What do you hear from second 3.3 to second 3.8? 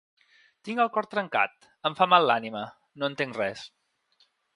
res.